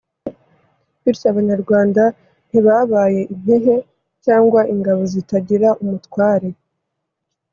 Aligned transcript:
bityo 1.03 1.25
abanyarwanda 1.31 2.03
ntibabaye 2.47 3.21
impehe 3.33 3.75
cyangwa 4.25 4.61
ingabo 4.73 5.01
zitagira 5.13 5.67
umutware 5.83 6.47